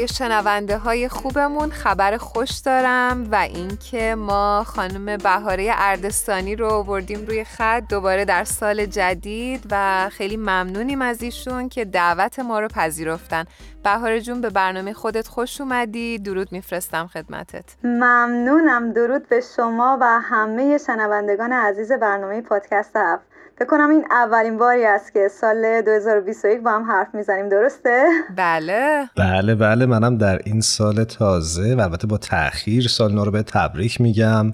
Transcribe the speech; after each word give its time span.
برای 0.00 0.08
شنونده 0.08 0.78
های 0.78 1.08
خوبمون 1.08 1.70
خبر 1.70 2.16
خوش 2.16 2.58
دارم 2.58 3.28
و 3.32 3.34
اینکه 3.34 4.14
ما 4.14 4.64
خانم 4.66 5.16
بهاره 5.16 5.70
اردستانی 5.74 6.56
رو 6.56 6.66
آوردیم 6.66 7.26
روی 7.26 7.44
خط 7.44 7.82
دوباره 7.88 8.24
در 8.24 8.44
سال 8.44 8.86
جدید 8.86 9.66
و 9.70 10.08
خیلی 10.12 10.36
ممنونیم 10.36 11.02
از 11.02 11.22
ایشون 11.22 11.68
که 11.68 11.84
دعوت 11.84 12.38
ما 12.38 12.60
رو 12.60 12.68
پذیرفتن. 12.68 13.44
بهاره 13.84 14.20
جون 14.20 14.40
به 14.40 14.50
برنامه 14.50 14.92
خودت 14.92 15.28
خوش 15.28 15.60
اومدی. 15.60 16.18
درود 16.18 16.52
میفرستم 16.52 17.06
خدمتت. 17.06 17.64
ممنونم. 17.84 18.92
درود 18.92 19.28
به 19.28 19.40
شما 19.56 19.98
و 20.00 20.20
همه 20.20 20.78
شنوندگان 20.78 21.52
عزیز 21.52 21.92
برنامه 21.92 22.40
پادکست 22.40 22.96
هفت. 22.96 23.29
فکر 23.60 23.68
کنم 23.68 23.90
این 23.90 24.04
اولین 24.10 24.58
باری 24.58 24.84
است 24.84 25.12
که 25.12 25.28
سال 25.28 25.82
2021 25.82 26.60
با 26.62 26.70
هم 26.70 26.90
حرف 26.90 27.14
می‌زنیم 27.14 27.48
درسته؟ 27.48 28.04
بله. 28.36 29.08
بله 29.16 29.54
بله. 29.54 29.86
منم 29.86 30.18
در 30.18 30.40
این 30.44 30.60
سال 30.60 31.04
تازه 31.04 31.74
و 31.74 31.80
البته 31.80 32.06
با 32.06 32.18
تاخیر 32.18 32.88
سال 32.88 33.12
نو 33.12 33.24
رو 33.24 33.30
به 33.30 33.42
تبریک 33.42 34.00
میگم 34.00 34.52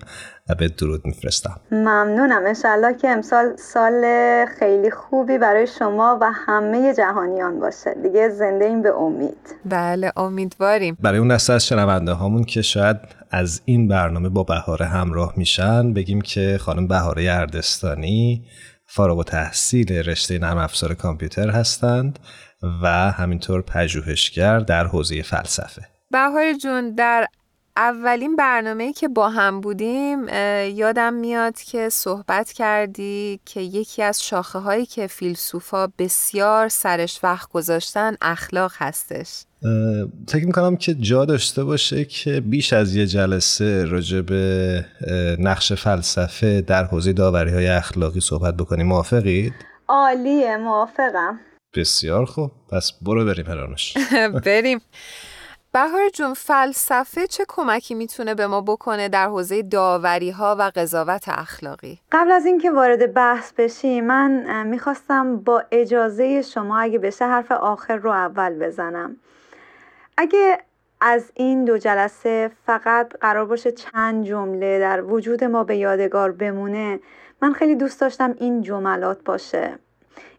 و 0.49 0.55
به 0.55 0.69
درود 0.69 1.01
میفرستم. 1.05 1.61
ممنونم. 1.73 2.43
انشالله 2.47 2.95
که 2.95 3.09
امسال 3.09 3.57
سال 3.57 4.05
خیلی 4.59 4.91
خوبی 4.91 5.39
برای 5.39 5.67
شما 5.67 6.19
و 6.21 6.31
همه 6.47 6.95
جهانیان 6.95 7.61
باشه. 7.61 7.95
دیگه 8.03 8.29
زنده 8.29 8.65
این 8.65 8.83
به 8.83 8.95
امید. 8.95 9.55
بله 9.65 10.13
امیدواریم. 10.17 10.99
برای 11.01 11.19
اون 11.19 11.29
دسته 11.29 11.53
از 11.53 11.67
شنونده 11.67 12.13
هامون 12.13 12.45
که 12.45 12.63
شاید 12.63 12.97
از 13.31 13.61
این 13.65 13.89
برنامه 13.89 14.29
با 14.29 14.43
بهاره 14.43 14.87
همراه 14.87 15.33
میشن 15.37 15.93
بگیم 15.93 16.21
که 16.21 16.59
خانم 16.61 16.87
بهاره 16.87 17.33
اردستانی 17.33 18.43
فارغ 18.87 19.19
و 19.19 19.25
تحصیل 19.25 19.93
رشته 19.93 20.39
نرم 20.39 20.59
افزار 20.59 20.95
کامپیوتر 20.95 21.51
هستند 21.51 22.19
و 22.83 23.13
همینطور 23.13 23.63
پژوهشگر 23.63 24.59
در 24.59 24.87
حوزه 24.87 25.23
فلسفه. 25.23 25.83
بهار 26.11 26.53
جون 26.53 26.95
در 26.95 27.27
اولین 27.77 28.37
برنامه 28.37 28.93
که 28.93 29.09
با 29.09 29.29
هم 29.29 29.61
بودیم 29.61 30.29
یادم 30.75 31.15
میاد 31.15 31.57
که 31.61 31.89
صحبت 31.89 32.53
کردی 32.53 33.41
که 33.45 33.61
یکی 33.61 34.03
از 34.03 34.25
شاخه 34.25 34.59
هایی 34.59 34.87
که 34.87 35.07
فیلسوفا 35.07 35.87
بسیار 35.99 36.69
سرش 36.69 37.21
وقت 37.23 37.49
گذاشتن 37.53 38.17
اخلاق 38.21 38.73
هستش. 38.75 39.45
فکر 40.29 40.47
می‌کنم 40.47 40.77
که 40.77 40.95
جا 40.95 41.25
داشته 41.25 41.65
باشه 41.65 42.05
که 42.05 42.41
بیش 42.41 42.73
از 42.73 42.97
یه 42.97 43.07
جلسه 43.07 43.85
راجع 43.85 44.21
به 44.21 44.85
نقش 45.39 45.73
فلسفه 45.73 46.61
در 46.61 46.85
حوزه 46.85 47.13
داوری 47.13 47.51
های 47.51 47.69
اخلاقی 47.69 48.21
صحبت 48.21 48.57
بکنیم. 48.57 48.87
موافقید؟ 48.87 49.53
عالیه 49.89 50.57
موافقم. 50.57 51.41
بسیار 51.75 52.25
خوب. 52.25 52.51
پس 52.73 52.93
برو 53.03 53.25
بریم 53.25 53.47
هرانوش 53.47 53.95
بریم. 54.47 54.81
بهار 55.77 56.09
جون 56.09 56.35
فلسفه 56.35 57.27
چه 57.27 57.45
کمکی 57.49 57.95
می‌تونه 57.95 58.35
به 58.35 58.47
ما 58.47 58.61
بکنه 58.61 59.09
در 59.09 59.27
حوزه 59.27 59.63
داوری 59.63 60.31
ها 60.31 60.57
و 60.59 60.71
قضاوت 60.77 61.25
اخلاقی؟ 61.29 62.01
قبل 62.13 62.33
از 62.33 62.47
اینکه 62.47 62.71
وارد 62.71 63.15
بحث 63.15 63.53
بشی 63.53 64.01
من 64.01 64.67
می‌خواستم 64.67 65.37
با 65.37 65.65
اجازه 65.71 66.43
شما 66.43 66.79
اگه 66.79 66.99
بشه 66.99 67.25
حرف 67.25 67.53
آخر 67.53 67.97
رو 67.97 68.11
اول 68.11 68.59
بزنم 68.59 69.17
اگه 70.17 70.59
از 71.01 71.33
این 71.35 71.65
دو 71.65 71.79
جلسه 71.79 72.51
فقط 72.67 73.13
قرار 73.21 73.45
باشه 73.45 73.73
چند 73.73 74.25
جمله 74.25 74.81
در 74.81 75.03
وجود 75.03 75.45
ما 75.45 75.65
به 75.65 75.77
یادگار 75.77 76.33
بمونه 76.33 77.01
من 77.43 77.53
خیلی 77.53 77.75
دوست 77.75 78.01
داشتم 78.01 78.35
این 78.39 78.63
جملات 78.63 79.25
باشه 79.25 79.79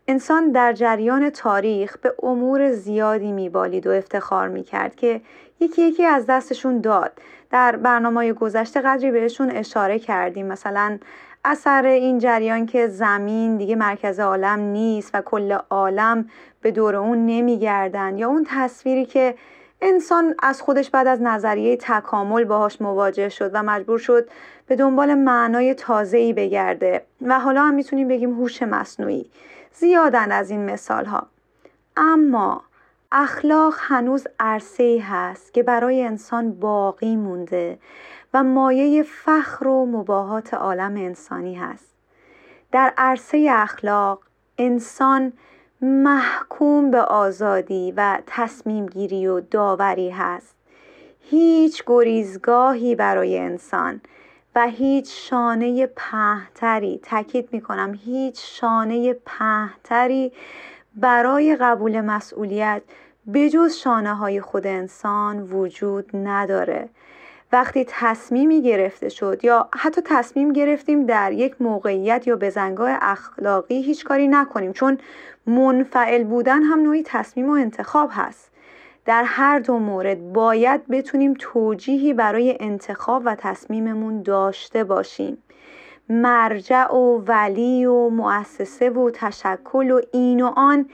انسان 0.09 0.51
در 0.51 0.73
جریان 0.73 1.29
تاریخ 1.29 1.97
به 1.97 2.13
امور 2.23 2.71
زیادی 2.71 3.31
میبالید 3.31 3.87
و 3.87 3.91
افتخار 3.91 4.47
می‌کرد 4.47 4.95
که 4.95 5.21
یکی 5.59 5.81
یکی 5.81 6.05
از 6.05 6.25
دستشون 6.25 6.81
داد. 6.81 7.11
در 7.51 7.75
برنامه 7.75 8.33
گذشته 8.33 8.81
قدری 8.81 9.11
بهشون 9.11 9.51
اشاره 9.51 9.99
کردیم. 9.99 10.45
مثلا 10.45 10.97
اثر 11.45 11.85
این 11.85 12.19
جریان 12.19 12.65
که 12.65 12.87
زمین 12.87 13.57
دیگه 13.57 13.75
مرکز 13.75 14.19
عالم 14.19 14.59
نیست 14.59 15.11
و 15.13 15.21
کل 15.21 15.57
عالم 15.69 16.29
به 16.61 16.71
دور 16.71 16.95
اون 16.95 17.25
نمیگردن 17.25 18.17
یا 18.17 18.27
اون 18.27 18.47
تصویری 18.49 19.05
که 19.05 19.35
انسان 19.81 20.35
از 20.43 20.61
خودش 20.61 20.89
بعد 20.89 21.07
از 21.07 21.21
نظریه 21.21 21.77
تکامل 21.77 22.43
باهاش 22.43 22.81
مواجه 22.81 23.29
شد 23.29 23.51
و 23.53 23.63
مجبور 23.63 23.99
شد 23.99 24.29
به 24.67 24.75
دنبال 24.75 25.13
معنای 25.13 25.73
تازه‌ای 25.73 26.33
بگرده. 26.33 27.01
و 27.21 27.39
حالا 27.39 27.61
هم 27.63 27.73
می‌تونیم 27.73 28.07
بگیم 28.07 28.33
هوش 28.33 28.61
مصنوعی. 28.61 29.25
زیادن 29.79 30.31
از 30.31 30.49
این 30.49 30.65
مثال 30.65 31.05
ها 31.05 31.27
اما 31.97 32.61
اخلاق 33.11 33.73
هنوز 33.77 34.27
عرصه 34.39 35.03
هست 35.03 35.53
که 35.53 35.63
برای 35.63 36.03
انسان 36.03 36.59
باقی 36.59 37.15
مونده 37.15 37.79
و 38.33 38.43
مایه 38.43 39.03
فخر 39.03 39.67
و 39.67 39.85
مباهات 39.85 40.53
عالم 40.53 40.95
انسانی 40.95 41.55
هست. 41.55 41.95
در 42.71 42.93
عرصه 42.97 43.47
اخلاق 43.51 44.21
انسان 44.57 45.33
محکوم 45.81 46.91
به 46.91 47.01
آزادی 47.01 47.93
و 47.97 48.21
تصمیم 48.27 48.85
گیری 48.85 49.27
و 49.27 49.39
داوری 49.39 50.09
هست. 50.09 50.55
هیچ 51.21 51.83
گریزگاهی 51.87 52.95
برای 52.95 53.39
انسان 53.39 54.01
و 54.57 54.67
هیچ 54.67 55.29
شانه 55.29 55.87
پهتری 55.87 56.99
تاکید 57.03 57.49
می 57.51 57.61
کنم 57.61 57.99
هیچ 58.05 58.59
شانه 58.59 59.13
پهتری 59.13 60.31
برای 60.95 61.55
قبول 61.55 62.01
مسئولیت 62.01 62.81
بجز 63.33 63.73
شانه 63.73 64.13
های 64.13 64.41
خود 64.41 64.67
انسان 64.67 65.41
وجود 65.41 66.09
نداره. 66.13 66.89
وقتی 67.51 67.85
تصمیمی 67.87 68.61
گرفته 68.61 69.09
شد 69.09 69.39
یا 69.43 69.69
حتی 69.73 70.01
تصمیم 70.05 70.53
گرفتیم 70.53 71.05
در 71.05 71.31
یک 71.31 71.61
موقعیت 71.61 72.27
یا 72.27 72.35
بزنگاه 72.35 72.97
اخلاقی 73.01 73.81
هیچ 73.81 74.03
کاری 74.05 74.27
نکنیم 74.27 74.73
چون 74.73 74.97
منفعل 75.47 76.23
بودن 76.23 76.63
هم 76.63 76.79
نوعی 76.79 77.03
تصمیم 77.03 77.49
و 77.49 77.53
انتخاب 77.53 78.09
هست. 78.13 78.51
در 79.07 79.23
هر 79.23 79.59
دو 79.59 79.79
مورد 79.79 80.33
باید 80.33 80.87
بتونیم 80.87 81.33
توجیهی 81.39 82.13
برای 82.13 82.57
انتخاب 82.59 83.21
و 83.25 83.35
تصمیممون 83.35 84.21
داشته 84.21 84.83
باشیم. 84.83 85.37
مرجع 86.09 86.93
و 86.93 87.21
ولی 87.27 87.85
و 87.85 88.09
مؤسسه 88.09 88.89
و 88.89 89.11
تشکل 89.13 89.91
و 89.91 90.01
این 90.13 90.41
و 90.41 90.53
آن 90.55 90.89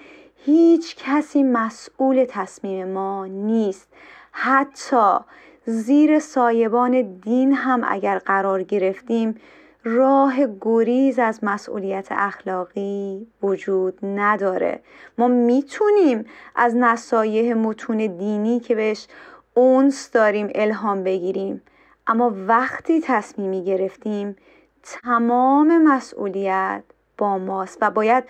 هیچ 0.45 0.95
کسی 0.95 1.43
مسئول 1.43 2.25
تصمیم 2.29 2.87
ما 2.87 3.27
نیست. 3.27 3.93
حتی 4.31 5.17
زیر 5.65 6.19
سایبان 6.19 7.01
دین 7.01 7.53
هم 7.53 7.81
اگر 7.87 8.17
قرار 8.17 8.63
گرفتیم 8.63 9.35
راه 9.83 10.33
گریز 10.61 11.19
از 11.19 11.39
مسئولیت 11.43 12.07
اخلاقی 12.11 13.27
وجود 13.41 13.99
نداره. 14.03 14.81
ما 15.17 15.27
می‌تونیم 15.27 16.25
از 16.55 16.75
نصایح 16.75 17.53
متون 17.53 17.97
دینی 17.97 18.59
که 18.59 18.75
بهش 18.75 19.07
اونس 19.53 20.11
داریم 20.11 20.49
الهام 20.55 21.03
بگیریم. 21.03 21.61
اما 22.07 22.33
وقتی 22.47 23.01
تصمیمی 23.01 23.63
گرفتیم 23.63 24.35
تمام 24.83 25.83
مسئولیت 25.83 26.83
با 27.17 27.37
ماست 27.37 27.77
و 27.81 27.89
باید 27.89 28.23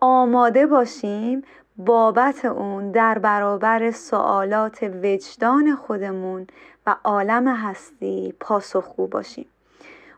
آماده 0.00 0.66
باشیم 0.66 1.42
بابت 1.76 2.44
اون 2.44 2.90
در 2.90 3.18
برابر 3.18 3.90
سوالات 3.90 4.82
وجدان 5.02 5.76
خودمون 5.76 6.46
و 6.86 6.96
عالم 7.04 7.48
هستی 7.48 8.34
پاسخگو 8.40 9.06
باشیم. 9.06 9.46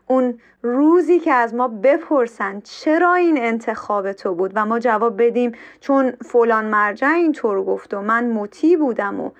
اون 0.07 0.39
روزی 0.61 1.19
که 1.19 1.33
از 1.33 1.53
ما 1.53 1.67
بپرسن 1.67 2.59
چرا 2.59 3.13
این 3.13 3.37
انتخاب 3.37 4.13
تو 4.13 4.35
بود 4.35 4.51
و 4.55 4.65
ما 4.65 4.79
جواب 4.79 5.21
بدیم 5.21 5.51
چون 5.79 6.11
فلان 6.11 6.65
مرجع 6.65 7.07
اینطور 7.07 7.63
گفت 7.63 7.93
و 7.93 8.01
من 8.01 8.29
مطیع 8.29 8.77
بودم 8.77 9.19
و 9.19 9.31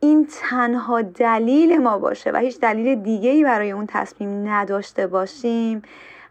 این 0.00 0.28
تنها 0.40 1.02
دلیل 1.02 1.78
ما 1.78 1.98
باشه 1.98 2.30
و 2.30 2.36
هیچ 2.36 2.60
دلیل 2.60 3.02
دیگه 3.02 3.30
ای 3.30 3.44
برای 3.44 3.70
اون 3.70 3.86
تصمیم 3.86 4.48
نداشته 4.48 5.06
باشیم 5.06 5.82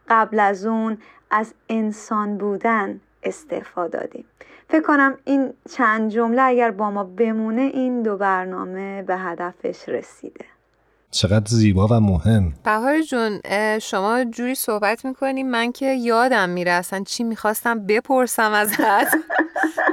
قبل 0.09 0.39
از 0.39 0.65
اون 0.65 0.97
از 1.31 1.53
انسان 1.69 2.37
بودن 2.37 2.99
استعفا 3.23 3.87
دادیم. 3.87 4.25
فکر 4.69 4.81
کنم 4.81 5.17
این 5.25 5.53
چند 5.69 6.11
جمله 6.11 6.41
اگر 6.41 6.71
با 6.71 6.91
ما 6.91 7.03
بمونه 7.03 7.61
این 7.61 8.01
دو 8.03 8.17
برنامه 8.17 9.03
به 9.03 9.17
هدفش 9.17 9.89
رسیده. 9.89 10.45
چقدر 11.11 11.45
زیبا 11.47 11.87
و 11.87 11.93
مهم. 11.93 12.53
بهار 12.63 13.01
جون 13.01 13.39
شما 13.79 14.23
جوری 14.23 14.55
صحبت 14.55 15.05
می‌کنی 15.05 15.43
من 15.43 15.71
که 15.71 15.85
یادم 15.85 16.49
میره 16.49 16.71
اصلا 16.71 17.03
چی 17.03 17.23
می‌خواستم 17.23 17.87
بپرسم 17.87 18.51
ازت. 18.51 18.79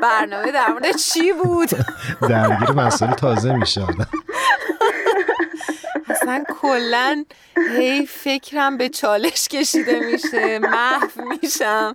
برنامه 0.02 0.52
در 0.52 0.68
مورد 0.68 0.96
چی 0.96 1.32
بود؟ 1.32 1.70
درگیر 2.30 2.70
مسئله 2.70 3.14
تازه 3.14 3.52
میشه 3.52 3.86
اصلا 6.10 6.44
کلا 6.60 7.24
هی 7.78 8.06
فکرم 8.06 8.76
به 8.76 8.88
چالش 8.88 9.48
کشیده 9.48 10.00
میشه 10.00 10.58
محو 10.58 11.22
میشم. 11.42 11.94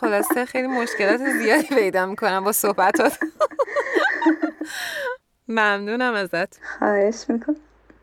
خلاصه 0.00 0.44
خیلی 0.44 0.68
مشکلات 0.68 1.20
زیادی 1.42 1.66
پیدا 1.66 2.06
می‌کنم 2.06 2.44
با 2.44 2.52
صحبتات. 2.52 3.18
ممنونم 5.48 6.14
ازت. 6.14 6.58
خواهش 6.78 7.24
می‌کنم. 7.28 7.56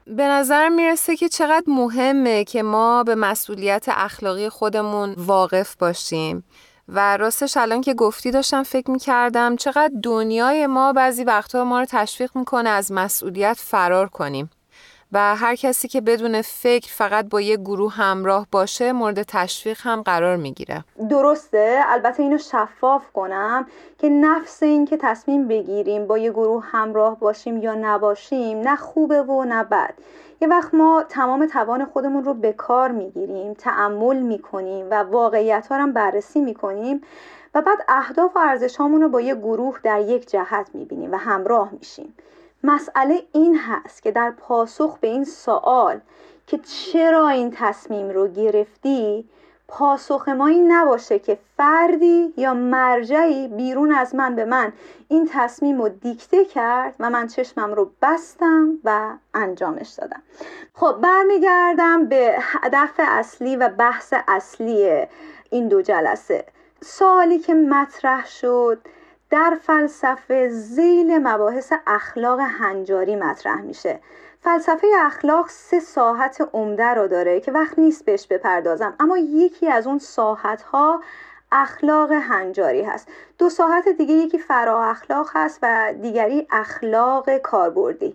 به 0.07 0.23
نظر 0.23 0.69
می‌رسه 0.69 1.15
که 1.15 1.29
چقدر 1.29 1.63
مهمه 1.67 2.43
که 2.43 2.63
ما 2.63 3.03
به 3.03 3.15
مسئولیت 3.15 3.85
اخلاقی 3.87 4.49
خودمون 4.49 5.13
واقف 5.17 5.75
باشیم. 5.75 6.43
و 6.87 7.17
راستش 7.17 7.57
الان 7.57 7.81
که 7.81 7.93
گفتی 7.93 8.31
داشتم 8.31 8.63
فکر 8.63 8.91
می‌کردم 8.91 9.55
چقدر 9.55 9.93
دنیای 10.03 10.67
ما 10.67 10.93
بعضی 10.93 11.23
وقتها 11.23 11.63
ما 11.63 11.79
رو 11.79 11.85
تشویق 11.89 12.37
می‌کنه 12.37 12.69
از 12.69 12.91
مسئولیت 12.91 13.57
فرار 13.59 14.09
کنیم. 14.09 14.49
و 15.11 15.35
هر 15.35 15.55
کسی 15.55 15.87
که 15.87 16.01
بدون 16.01 16.41
فکر 16.41 16.93
فقط 16.93 17.29
با 17.29 17.41
یه 17.41 17.57
گروه 17.57 17.93
همراه 17.93 18.47
باشه 18.51 18.91
مورد 18.91 19.23
تشویق 19.23 19.79
هم 19.83 20.01
قرار 20.01 20.37
می‌گیره. 20.37 20.83
درسته. 21.09 21.81
البته 21.87 22.23
اینو 22.23 22.37
شفاف 22.37 23.11
کنم 23.11 23.67
که 23.97 24.09
نفس 24.09 24.63
این 24.63 24.85
که 24.85 24.97
تصمیم 24.97 25.47
بگیریم 25.47 26.07
با 26.07 26.17
یه 26.17 26.31
گروه 26.31 26.65
همراه 26.65 27.19
باشیم 27.19 27.57
یا 27.57 27.75
نباشیم 27.75 28.59
نه 28.59 28.75
خوبه 28.75 29.21
و 29.21 29.43
نه 29.43 29.63
بد. 29.63 29.93
یه 30.41 30.47
وقت 30.47 30.73
ما 30.73 31.03
تمام 31.09 31.45
توان 31.45 31.85
خودمون 31.85 32.23
رو 32.23 32.33
به 32.33 32.53
کار 32.53 32.91
می‌گیریم 32.91 33.53
تعمل 33.53 34.17
می‌کنیم 34.17 34.87
و 34.91 34.95
واقعیت 34.95 35.67
ها 35.67 35.77
رو 35.77 35.91
بررسی 35.91 36.41
می‌کنیم 36.41 37.01
و 37.55 37.61
بعد 37.61 37.77
اهداف 37.87 38.35
و 38.35 38.39
ارزش 38.39 38.79
رو 38.79 39.09
با 39.09 39.21
یه 39.21 39.35
گروه 39.35 39.79
در 39.83 39.99
یک 39.99 40.29
جهت 40.29 40.69
می‌بینیم 40.73 41.11
و 41.11 41.15
همراه 41.15 41.69
میشیم. 41.79 42.13
مسئله 42.65 43.23
این 43.31 43.57
هست 43.57 44.03
که 44.03 44.11
در 44.11 44.31
پاسخ 44.31 44.97
به 44.97 45.07
این 45.07 45.25
سوال 45.25 45.99
که 46.47 46.57
چرا 46.57 47.29
این 47.29 47.51
تصمیم 47.51 48.09
رو 48.09 48.27
گرفتی 48.27 49.25
پاسخ 49.67 50.29
ما 50.29 50.47
این 50.47 50.71
نباشه 50.71 51.19
که 51.19 51.37
فردی 51.57 52.33
یا 52.37 52.53
مرجعی 52.53 53.47
بیرون 53.47 53.91
از 53.91 54.15
من 54.15 54.35
به 54.35 54.45
من 54.45 54.73
این 55.07 55.29
تصمیم 55.31 55.81
رو 55.81 55.89
دیکته 55.89 56.45
کرد 56.45 56.95
و 56.99 57.09
من 57.09 57.27
چشمم 57.27 57.73
رو 57.73 57.91
بستم 58.01 58.79
و 58.83 59.09
انجامش 59.33 59.89
دادم. 59.89 60.21
خب 60.73 60.95
برمیگردم 61.01 62.05
به 62.05 62.35
هدف 62.39 62.93
اصلی 62.97 63.55
و 63.55 63.69
بحث 63.69 64.13
اصلی 64.27 65.05
این 65.49 65.67
دو 65.67 65.81
جلسه. 65.81 66.45
سوالی 66.81 67.39
که 67.39 67.53
مطرح 67.53 68.27
شد 68.27 68.79
در 69.35 69.57
فلسفه 69.61 70.49
زیل 70.49 71.17
مباحث 71.17 71.73
اخلاق 71.87 72.39
هنجاری 72.39 73.15
مطرح 73.15 73.61
میشه. 73.61 73.99
فلسفه 74.39 74.87
اخلاق 75.01 75.47
سه 75.49 75.79
ساحت 75.79 76.49
عمده 76.53 76.83
رو 76.85 77.07
داره 77.07 77.39
که 77.39 77.51
وقت 77.51 77.79
نیست 77.79 78.05
بهش 78.05 78.27
بپردازم 78.27 78.95
اما 78.99 79.17
یکی 79.17 79.67
از 79.67 79.87
اون 79.87 79.99
ساحت 79.99 80.61
ها 80.61 81.01
اخلاق 81.55 82.11
هنجاری 82.11 82.81
هست. 82.81 83.07
دو 83.37 83.49
ساحت 83.49 83.83
دیگه 83.97 84.13
یکی 84.13 84.37
فرا 84.37 84.89
اخلاق 84.89 85.29
هست 85.33 85.59
و 85.63 85.93
دیگری 86.01 86.47
اخلاق 86.51 87.37
کاربردی. 87.37 88.13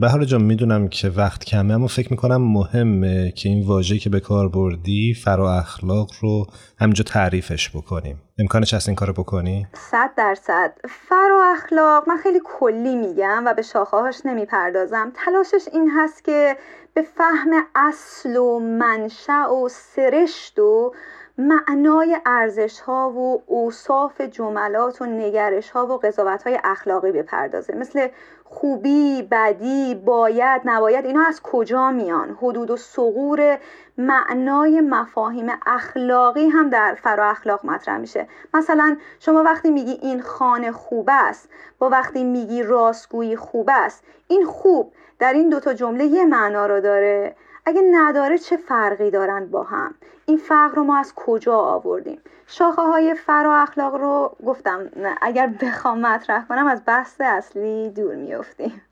بهار 0.00 0.24
جان 0.24 0.42
می‌دونم 0.42 0.88
که 0.88 1.08
وقت 1.08 1.44
کمه 1.44 1.74
اما 1.74 1.86
فکر 1.86 2.08
می‌کنم 2.10 2.42
مهمه 2.42 3.32
که 3.36 3.48
این 3.48 3.66
واژه 3.66 3.98
که 3.98 4.10
به 4.10 4.20
کار 4.20 4.48
بردی 4.48 5.14
فرا 5.24 5.54
اخلاق 5.54 6.10
رو 6.20 6.46
همینجا 6.80 7.04
تعریفش 7.04 7.70
بکنیم. 7.76 8.22
امکانش 8.38 8.74
هست 8.74 8.88
این 8.88 8.96
کارو 8.96 9.12
بکنی؟ 9.12 9.66
صد 9.72 10.10
درصد. 10.16 10.72
فرا 10.88 11.52
اخلاق 11.52 12.08
من 12.08 12.16
خیلی 12.16 12.40
کلی 12.44 12.96
میگم 12.96 13.42
و 13.46 13.54
به 13.54 13.62
شاخهاش 13.62 14.20
نمی‌پردازم. 14.24 15.12
تلاشش 15.14 15.68
این 15.72 15.90
هست 15.96 16.24
که 16.24 16.56
به 16.94 17.02
فهم 17.02 17.50
اصل 17.74 18.36
و 18.36 18.58
منشأ 18.58 19.48
و 19.50 19.68
سرشت 19.68 20.58
و 20.58 20.94
معنای 21.40 22.18
ارزش 22.26 22.80
ها 22.80 23.10
و 23.10 23.42
اوصاف 23.46 24.20
جملات 24.20 25.02
و 25.02 25.06
نگرش 25.06 25.70
ها 25.70 25.86
و 25.86 25.98
قضاوت 25.98 26.42
های 26.42 26.60
اخلاقی 26.64 27.12
بپردازه. 27.12 27.74
مثل 27.74 28.08
خوبی، 28.44 29.28
بدی، 29.30 29.94
باید، 29.94 30.62
نباید 30.64 31.06
اینا 31.06 31.24
از 31.28 31.42
کجا 31.42 31.90
میان؟ 31.90 32.38
حدود 32.42 32.70
و 32.70 32.76
سغور 32.76 33.58
معنای 33.98 34.80
مفاهیم 34.80 35.46
اخلاقی 35.66 36.48
هم 36.48 36.70
در 36.70 36.94
فرا 37.02 37.30
اخلاق 37.30 37.66
مطرح 37.66 37.98
میشه. 37.98 38.26
مثلا 38.54 38.96
شما 39.20 39.42
وقتی 39.42 39.70
میگی 39.70 39.98
این 40.02 40.22
خانه 40.22 40.72
خوب 40.72 41.08
است 41.12 41.48
با 41.78 41.88
وقتی 41.88 42.24
میگی 42.24 42.62
راستگویی 42.62 43.36
خوب 43.36 43.70
است 43.72 44.04
این 44.28 44.44
خوب 44.44 44.92
در 45.18 45.32
این 45.32 45.48
دوتا 45.48 45.74
جمله 45.74 46.04
یه 46.04 46.24
معنا 46.24 46.66
رو 46.66 46.80
داره. 46.80 47.36
اگه 47.70 47.82
نداره 47.90 48.38
چه 48.38 48.56
فرقی 48.56 49.10
دارن 49.10 49.46
با 49.46 49.62
هم؟ 49.62 49.94
این 50.26 50.38
فرق 50.38 50.74
رو 50.74 50.84
ما 50.84 50.98
از 50.98 51.12
کجا 51.16 51.56
آوردیم؟ 51.56 52.18
شاخه 52.46 52.82
های 52.82 53.14
فرا 53.14 53.56
اخلاق 53.56 53.94
رو 53.94 54.36
گفتم 54.46 54.90
اگر 55.22 55.46
بخوام 55.46 56.00
مطرح 56.00 56.44
کنم 56.48 56.66
از 56.66 56.82
بحث 56.86 57.20
اصلی 57.20 57.90
دور 57.90 58.14
میفتیم 58.14 58.82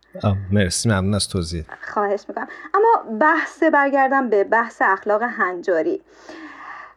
مرسی 0.52 0.88
ممنون 0.88 1.14
از 1.14 1.28
توضیح. 1.28 1.64
خواهش 1.82 2.24
می‌کنم. 2.28 2.48
اما 2.74 3.18
بحث 3.18 3.62
برگردم 3.62 4.30
به 4.30 4.44
بحث 4.44 4.82
اخلاق 4.84 5.22
هنجاری. 5.22 6.02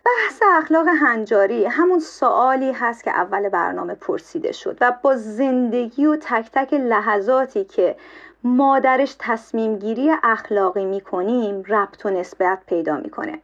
بحث 0.06 0.42
اخلاق 0.58 0.88
هنجاری 0.88 1.66
همون 1.66 2.00
سوالی 2.00 2.72
هست 2.72 3.04
که 3.04 3.12
اول 3.12 3.50
برنامه 3.50 3.96
پرسیده 3.96 4.52
شد 4.52 4.78
و 4.82 4.94
با 5.02 5.16
زندگی 5.16 6.06
و 6.06 6.16
تک 6.16 6.52
تک 6.54 6.74
لحظاتی 6.74 7.64
که 7.64 7.96
ما 8.44 8.80
درش 8.80 9.16
تصمیم 9.20 9.76
گیری 9.78 10.12
اخلاقی 10.24 10.86
می‌کنیم 10.86 11.64
ربط 11.68 12.06
و 12.06 12.10
نسبت 12.10 12.60
پیدا 12.68 12.98
می‌کنه. 12.98 13.40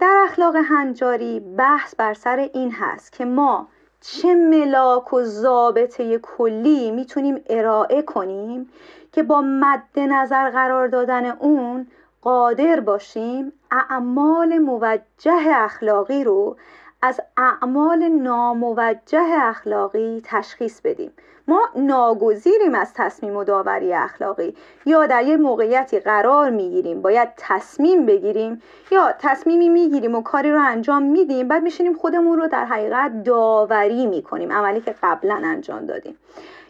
در 0.00 0.24
اخلاق 0.28 0.56
هنجاری 0.56 1.40
بحث 1.40 1.94
بر 1.94 2.14
سر 2.14 2.48
این 2.54 2.72
هست 2.72 3.12
که 3.12 3.24
ما 3.24 3.68
چه 4.00 4.34
ملاک 4.34 5.12
و 5.12 5.22
ضابطه 5.22 6.18
کلی 6.18 6.90
می‌تونیم 6.90 7.40
ارائه 7.48 8.02
کنیم 8.02 8.70
که 9.12 9.22
با 9.22 9.40
مد 9.40 9.84
نظر 9.96 10.50
قرار 10.50 10.88
دادن 10.88 11.26
اون 11.26 11.86
قادر 12.22 12.80
باشیم 12.80 13.52
اعمال 13.70 14.58
موجه 14.58 15.42
اخلاقی 15.48 16.24
رو 16.24 16.56
از 17.02 17.20
اعمال 17.36 18.08
ناموجه 18.08 19.26
اخلاقی 19.42 20.22
تشخیص 20.24 20.80
بدیم. 20.80 21.12
ما 21.48 21.68
ناگزیریم 21.76 22.74
از 22.74 22.94
تصمیم 22.94 23.36
و 23.36 23.44
داوری 23.44 23.94
اخلاقی 23.94 24.54
یا 24.86 25.06
در 25.06 25.22
یه 25.22 25.36
موقعیتی 25.36 26.00
قرار 26.00 26.50
می‌گیریم 26.50 27.02
باید 27.02 27.28
تصمیم 27.36 28.06
بگیریم 28.06 28.62
یا 28.90 29.14
تصمیمی 29.18 29.68
می‌گیریم 29.68 30.14
و 30.14 30.22
کاری 30.22 30.52
رو 30.52 30.60
انجام 30.62 31.02
میدیم 31.02 31.48
بعد 31.48 31.62
میشینیم 31.62 31.94
خودمون 31.94 32.38
رو 32.38 32.46
در 32.46 32.64
حقیقت 32.64 33.22
داوری 33.24 34.06
می‌کنیم 34.06 34.52
عملی 34.52 34.80
که 34.80 34.94
قبلا 35.02 35.40
انجام 35.44 35.86
دادیم. 35.86 36.16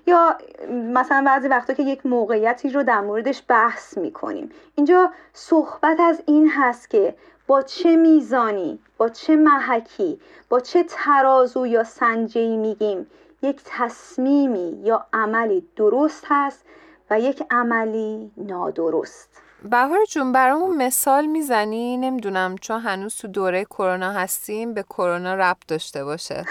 یا 0.06 0.36
مثلا 0.68 1.22
بعضی 1.26 1.48
وقتا 1.48 1.74
که 1.74 1.82
یک 1.82 2.06
موقعیتی 2.06 2.70
رو 2.70 2.82
در 2.82 3.00
موردش 3.00 3.42
بحث 3.48 3.98
می‌کنیم. 3.98 4.50
اینجا 4.74 5.10
صحبت 5.32 6.00
از 6.00 6.22
این 6.26 6.50
هست 6.56 6.90
که 6.90 7.14
با 7.50 7.62
چه 7.62 7.96
میزانی 7.96 8.78
با 8.98 9.08
چه 9.08 9.36
محکی 9.36 10.20
با 10.48 10.60
چه 10.60 10.84
ترازو 10.88 11.66
یا 11.66 11.84
سنجی 11.84 12.56
میگیم؟ 12.56 13.06
یک 13.42 13.60
تصمیمی 13.64 14.80
یا 14.84 15.06
عملی 15.12 15.68
درست 15.76 16.24
هست 16.28 16.64
و 17.10 17.20
یک 17.20 17.42
عملی 17.50 18.30
نادرست. 18.36 19.42
بهار 19.62 20.04
جون 20.04 20.32
برامون 20.32 20.76
مثال 20.76 21.26
می‌زنی؟ 21.26 21.96
نمی‌دونم 21.96 22.56
چون 22.60 22.80
هنوز 22.80 23.16
تو 23.16 23.28
دوره 23.28 23.64
کرونا 23.64 24.12
هستیم 24.12 24.74
به 24.74 24.82
کرونا 24.82 25.34
ربط 25.34 25.66
داشته 25.68 26.04
باشه. 26.04 26.44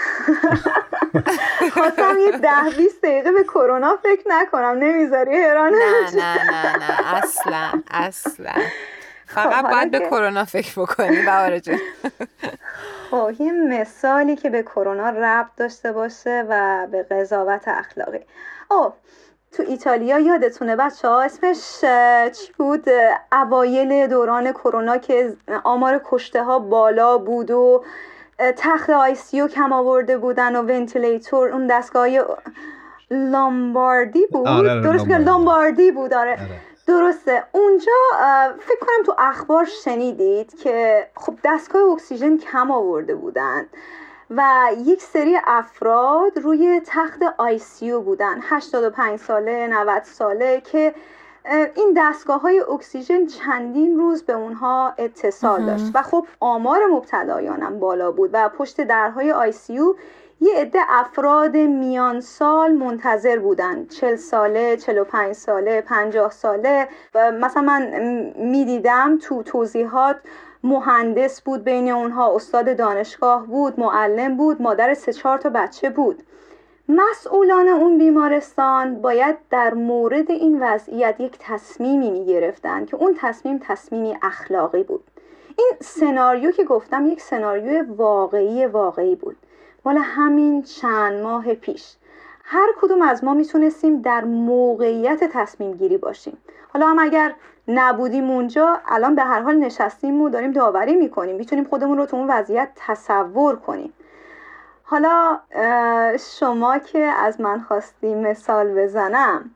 خواستم 1.74 2.16
یه 2.18 2.30
ده 2.38 2.76
بیست 2.76 3.02
دقیقه 3.02 3.32
به 3.32 3.44
کرونا 3.44 3.96
فکر 4.02 4.22
نکنم. 4.26 4.78
نمی‌ذاری؟ 4.78 5.36
هرانه 5.36 5.76
نه 5.76 6.14
نه 6.14 6.50
نه 6.50 6.76
نه. 6.76 7.14
اصلا 7.16 7.82
اصلا. 7.90 8.52
فقط 9.34 9.64
خب، 9.64 9.70
باید 9.70 9.90
به 9.90 9.98
کرونا 9.98 10.44
فکر 10.44 10.80
بکنی 10.80 11.22
بهار 11.22 11.58
جون. 11.58 11.78
خب 13.10 13.30
یه 13.38 13.52
مثالی 13.52 14.36
که 14.36 14.50
به 14.50 14.62
کرونا 14.62 15.08
ربط 15.08 15.50
داشته 15.56 15.92
باشه 15.92 16.46
و 16.48 16.86
به 16.90 17.02
قضاوت 17.02 17.68
اخلاقی. 17.68 18.20
او 18.70 18.92
تو 19.52 19.62
ایتالیا 19.68 20.18
یادتونه 20.18 20.76
بچه 20.76 21.08
ها 21.08 21.22
اسمش 21.22 21.80
چی 22.32 22.52
بود؟ 22.58 22.84
اوایل 23.32 24.06
دوران 24.06 24.52
کرونا 24.52 24.98
که 24.98 25.36
آمار 25.64 26.00
کشته 26.04 26.44
ها 26.44 26.58
بالا 26.58 27.18
بود 27.18 27.50
و 27.50 27.84
تخت 28.56 28.90
ICU 28.90 29.48
کم 29.48 29.72
آورده 29.72 30.18
بودن 30.18 30.56
و 30.56 30.62
ventilator 30.62 31.48
اون 31.48 31.66
دستگاه 31.66 32.08
لامباردی 33.10 34.26
بود؟ 34.26 34.48
آره, 34.48 34.70
آره، 34.70 34.80
درست 34.80 35.08
که 35.08 35.18
لامباردی 35.18 35.90
بود 35.90 36.14
آره, 36.14 36.32
آره. 36.32 36.60
درسته. 36.90 37.44
اونجا 37.52 37.92
فکر 38.58 38.78
کنم 38.80 39.04
تو 39.06 39.14
اخبار 39.18 39.64
شنیدید 39.64 40.58
که 40.58 41.06
خب 41.16 41.34
دستگاه 41.44 41.82
اکسیژن 41.82 42.36
کم 42.38 42.70
آورده 42.70 43.14
بودن 43.14 43.66
و 44.30 44.70
یک 44.84 45.02
سری 45.02 45.38
افراد 45.46 46.38
روی 46.38 46.80
تخت 46.86 47.20
ICU 47.38 48.00
بودن. 48.00 48.38
85 48.42 49.18
ساله 49.18 49.66
90 49.66 50.02
ساله 50.02 50.60
که 50.60 50.94
این 51.74 51.94
دستگاه 51.96 52.40
های 52.40 52.60
اکسیژن 52.60 53.26
چندین 53.26 53.98
روز 53.98 54.22
به 54.22 54.32
اونها 54.32 54.94
اتصال 54.98 55.66
داشت. 55.66 55.84
و 55.94 56.02
خب 56.02 56.26
آمار 56.40 56.86
مبتلایانم 56.86 57.78
بالا 57.78 58.12
بود 58.12 58.30
و 58.32 58.48
پشت 58.48 58.80
درهای 58.80 59.32
ICU 59.32 59.94
یه 60.40 60.54
عده 60.56 60.78
افراد 60.88 61.56
میان 61.56 62.20
سال 62.20 62.72
منتظر 62.72 63.38
بودن. 63.38 63.86
چل 63.86 64.16
ساله، 64.16 64.76
چل 64.76 64.98
و 64.98 65.04
پنج 65.04 65.32
ساله، 65.32 65.80
پنجاه 65.80 66.30
ساله. 66.30 66.88
و 67.14 67.32
مثلا 67.32 67.62
من 67.62 67.82
می‌دیدم 68.36 69.18
تو 69.22 69.42
توضیحات 69.42 70.16
مهندس 70.64 71.42
بود 71.42 71.64
بین 71.64 71.90
اونها 71.90 72.34
استاد 72.34 72.76
دانشگاه 72.76 73.46
بود 73.46 73.80
معلم 73.80 74.36
بود 74.36 74.62
مادر 74.62 74.94
سه 74.94 75.12
چهار 75.12 75.38
تا 75.38 75.50
بچه 75.50 75.90
بود. 75.90 76.22
مسئولان 76.88 77.68
اون 77.68 77.98
بیمارستان 77.98 79.02
باید 79.02 79.36
در 79.50 79.74
مورد 79.74 80.30
این 80.30 80.62
وضعیت 80.62 81.20
یک 81.20 81.36
تصمیمی 81.40 82.10
می 82.10 82.26
گرفتن 82.26 82.84
که 82.84 82.96
اون 82.96 83.16
تصمیم 83.18 83.60
تصمیمی 83.62 84.16
اخلاقی 84.22 84.82
بود. 84.82 85.04
این 85.58 85.72
سناریو 85.80 86.50
که 86.50 86.64
گفتم 86.64 87.06
یک 87.06 87.20
سناریو 87.20 87.84
واقعی 87.96 88.66
واقعی 88.66 89.14
بود. 89.14 89.36
مال 89.84 89.98
همین 89.98 90.62
چند 90.62 91.22
ماه 91.22 91.54
پیش. 91.54 91.96
هر 92.44 92.68
کدوم 92.80 93.02
از 93.02 93.24
ما 93.24 93.34
می‌تونستیم 93.34 94.02
در 94.02 94.24
موقعیت 94.24 95.24
تصمیم 95.24 95.72
گیری 95.72 95.96
باشیم. 95.96 96.38
حالا 96.72 96.86
هم 96.86 96.98
اگر 96.98 97.34
نبودیم 97.68 98.30
اونجا 98.30 98.80
الان 98.88 99.14
به 99.14 99.22
هر 99.22 99.40
حال 99.40 99.56
نشستیم 99.56 100.22
و 100.22 100.28
داریم 100.28 100.52
داوری 100.52 100.94
می‌کنیم. 100.94 101.36
می‌تونیم 101.36 101.64
خودمون 101.64 101.98
رو 101.98 102.06
تو 102.06 102.16
اون 102.16 102.30
وضعیت 102.30 102.68
تصور 102.76 103.56
کنیم. 103.56 103.92
حالا 104.84 105.38
شما 106.38 106.78
که 106.78 106.98
از 106.98 107.40
من 107.40 107.60
خواستی 107.60 108.14
مثال 108.14 108.74
بزنم 108.74 109.50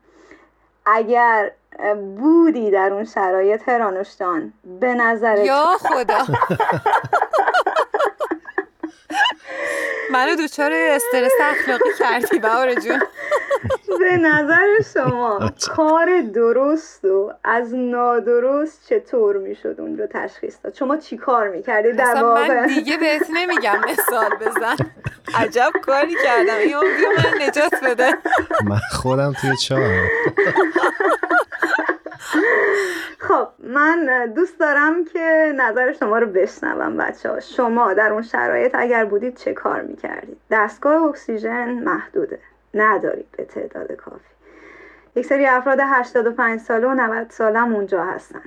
اگر 0.85 1.51
بودی 2.17 2.71
در 2.71 2.93
اون 2.93 3.03
شرایط 3.03 3.69
هرانوشتان 3.69 4.53
به 4.79 4.93
نظر 4.93 5.37
یا 5.37 5.65
خدا. 5.79 6.17
منو 10.15 10.35
دوچار 10.35 10.71
استرس 10.73 11.31
اخلاقی 11.41 11.89
کردی 11.99 12.39
بهار 12.39 12.73
جون. 12.73 12.99
به 13.99 14.17
نظر 14.17 14.67
شما 14.93 15.51
کار 15.75 16.21
درست 16.21 17.05
و 17.05 17.33
از 17.43 17.75
نادرست 17.75 18.89
چطور 18.89 19.37
می‌شد 19.37 19.75
اونجا 19.77 20.07
تشخیص 20.07 20.55
داد؟ 20.63 20.73
شما 20.73 20.97
چی 20.97 21.17
کار 21.17 21.49
می‌کردی؟ 21.49 21.91
در 21.91 22.23
واقع 22.23 22.47
من 22.47 22.67
دیگه 22.67 22.97
بهت 22.97 23.27
نمیگم 23.33 23.81
مثال 23.89 24.29
بزن. 24.41 24.75
عجب 25.35 25.71
کاری 25.85 26.15
کردم. 26.23 26.55
این 26.55 26.67
بیا 26.67 27.09
من 27.17 27.47
نجات 27.47 27.83
بده. 27.83 28.13
من 28.65 28.79
خودم 28.91 29.33
توی 29.41 29.57
چهار 29.57 30.09
خب 33.27 33.47
من 33.59 34.31
دوست 34.35 34.59
دارم 34.59 35.05
که 35.05 35.53
نظر 35.55 35.93
شما 35.93 36.19
رو 36.19 36.27
بشنوم 36.27 36.97
بچه 36.97 37.29
ها 37.29 37.39
شما 37.39 37.93
در 37.93 38.13
اون 38.13 38.21
شرایط 38.21 38.75
اگر 38.75 39.05
بودید 39.05 39.37
چه 39.37 39.53
کار 39.53 39.81
می‌کردید؟ 39.81 40.37
دستگاه 40.51 41.03
اکسیژن 41.03 41.69
محدوده. 41.69 42.39
ندارید 42.73 43.25
به 43.37 43.45
تعداد 43.45 43.91
کافی. 43.91 44.35
یک 45.15 45.25
سری 45.25 45.45
افراد 45.45 45.79
85 45.83 46.59
ساله 46.59 46.87
و 46.87 46.93
90 46.93 47.29
ساله 47.29 47.59
هم 47.59 47.75
اونجا 47.75 48.03
هستن. 48.03 48.41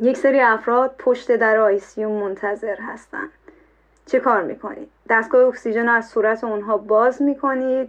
یک 0.00 0.16
سری 0.16 0.40
افراد 0.40 0.94
پشت 0.98 1.36
در 1.36 1.58
آیسیوم 1.58 2.12
منتظر 2.12 2.76
هستن. 2.80 3.28
چه 4.06 4.20
کار 4.20 4.42
می‌کنید؟ 4.42 4.88
دستگاه 5.10 5.44
اکسیژن 5.48 5.86
رو 5.86 5.92
از 5.92 6.08
صورت 6.08 6.44
اونها 6.44 6.76
باز 6.76 7.22
می‌کنید؟ 7.22 7.88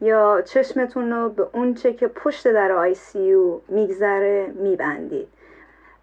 یا 0.00 0.42
چشمتون 0.42 1.10
رو 1.10 1.28
به 1.28 1.46
اونچه 1.52 1.92
که 1.92 2.08
پشت 2.08 2.52
در 2.52 2.72
آیسیو 2.72 3.60
میگذره 3.68 4.52
میبندید. 4.54 5.28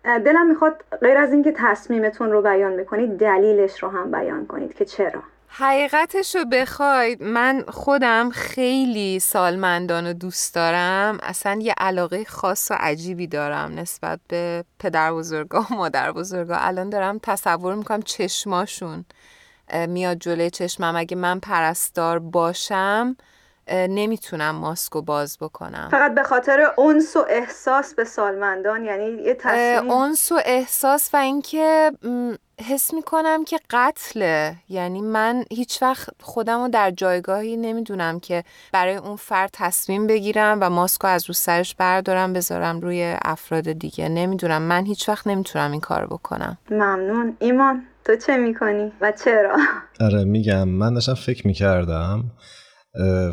دلم 0.04 0.48
می‌خواد 0.48 0.84
غیر 1.01 1.18
از 1.18 1.34
اینکه 1.34 1.54
تصمیمتون 1.58 2.32
رو 2.32 2.42
بیان 2.42 2.74
می‌کنید 2.74 3.18
دلیلش 3.18 3.84
رو 3.84 3.89
هم 3.89 4.12
بیان 4.12 4.48
کنید 4.48 4.74
که 4.74 4.86
چرا. 4.86 5.24
حقیقتش 5.48 6.36
رو 6.36 6.46
بخواید 6.46 7.24
من 7.24 7.63
خودم 7.68 8.30
خیلی 8.30 9.20
سالمندان 9.20 10.08
رو 10.08 10.13
دوست 10.13 10.56
دارم. 10.56 11.18
اصلا 11.24 11.60
یه 11.62 11.74
علاقه 11.77 12.24
خاص 12.24 12.72
و 12.72 12.75
عجیبی 12.80 13.27
دارم 13.27 13.80
نسبت 13.80 14.20
به 14.27 14.63
پدر 14.80 15.13
بزرگا 15.13 15.62
و 15.62 15.75
مادر 15.75 16.12
بزرگا 16.12 16.56
الان 16.56 16.89
دارم 16.89 17.20
تصور 17.24 17.75
می‌کنم 17.75 18.01
چشماشون 18.01 19.06
میاد 19.88 20.18
جلوی 20.18 20.50
چشمم. 20.50 20.96
اگه 20.96 21.18
من 21.18 21.39
پرستار 21.39 22.20
باشم 22.20 23.16
نمی‌تونم 23.72 24.56
ماسکو 24.56 25.02
باز 25.02 25.38
بکنم. 25.42 25.88
فقط 25.92 26.14
به 26.16 26.24
خاطر 26.24 26.72
اونس 26.78 27.16
و 27.16 27.26
احساس 27.30 27.94
به 27.94 28.04
سالمندان 28.04 28.86
یعنی 28.86 29.06
یه 29.06 29.34
تصمیم 29.34 29.92
اونس 29.92 30.32
و 30.32 30.40
احساس 30.46 31.10
و 31.14 31.18
اینکه 31.18 31.92
حس 32.70 32.94
می‌کنم 32.94 33.46
که 33.46 33.60
قتله. 33.70 34.56
یعنی 34.70 35.02
من 35.02 35.44
هیچ 35.52 35.82
وقت 35.82 36.10
خودم 36.22 36.62
رو 36.62 36.68
در 36.68 36.92
جایگاهی 36.92 37.58
نمی‌دونم 37.58 38.20
که 38.20 38.44
برای 38.74 38.96
اون 38.96 39.16
فرد 39.16 39.50
تصمیم 39.54 40.08
بگیرم 40.08 40.58
و 40.62 40.70
ماسکو 40.70 41.08
از 41.08 41.26
رو 41.28 41.34
سرش 41.34 41.76
بردارم 41.76 42.34
بذارم 42.34 42.82
روی 42.82 43.16
افراد 43.26 43.72
دیگه. 43.72 44.10
نمی‌دونم. 44.10 44.62
من 44.62 44.86
هیچ 44.86 45.10
وقت 45.10 45.28
نمی‌تونم 45.28 45.72
این 45.72 45.82
کار 45.82 46.08
بکنم. 46.08 46.58
ممنون. 46.72 47.38
ایمان 47.40 47.84
تو 48.06 48.16
چه 48.16 48.38
می‌کنی 48.38 48.92
و 49.02 49.12
چرا؟ 49.12 49.58
آره 50.02 50.24
میگم. 50.24 50.68
من 50.68 50.94
داشتم 50.94 51.14
فکر 51.14 51.48
می‌کردم 51.48 52.24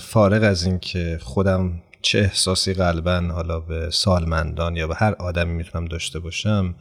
فارغ 0.00 0.42
از 0.42 0.64
اینکه 0.64 1.18
خودم 1.23 1.83
چه 2.02 2.18
احساسی 2.18 2.75
قلبا 2.75 3.21
حالا 3.21 3.61
به 3.61 3.90
سالمندان 3.90 4.76
یا 4.76 4.87
به 4.87 4.94
هر 4.94 5.12
آدمی 5.12 5.52
می‌تونم 5.52 5.85
داشته 5.85 6.18
باشم 6.18 6.75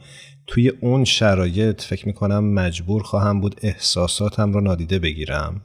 توی 0.46 0.68
اون 0.68 1.04
شرایط 1.04 1.82
فکر 1.82 2.06
می‌کنم 2.06 2.54
مجبور 2.54 3.02
خواهم 3.02 3.40
بود 3.40 3.60
احساساتم 3.62 4.52
رو 4.52 4.60
نادیده 4.60 4.98
بگیرم. 4.98 5.64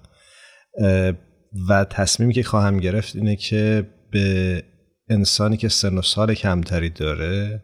و 1.70 1.86
تصمیمی 1.90 2.34
که 2.34 2.44
خواهم 2.44 2.78
گرفت 2.78 3.16
اینه 3.16 3.36
که 3.36 3.90
به 4.12 4.64
انسانی 5.10 5.58
که 5.58 5.70
سن 5.70 5.98
و 5.98 6.02
سال 6.02 6.34
کمتری 6.34 6.90
داره 6.90 7.64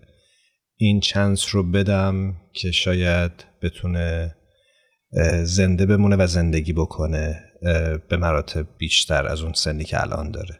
این 0.77 0.99
چانس 0.99 1.55
رو 1.55 1.71
بدم 1.71 2.35
که 2.53 2.71
شاید 2.71 3.31
بتونه 3.61 4.35
زنده 5.43 5.85
بمونه 5.85 6.15
و 6.15 6.27
زندگی 6.27 6.73
بکنه. 6.73 7.44
به 8.09 8.17
مراتب 8.17 8.65
بیشتر 8.77 9.27
از 9.27 9.41
اون 9.41 9.53
سنی 9.53 9.83
که 9.83 10.01
الان 10.01 10.31
داره. 10.31 10.59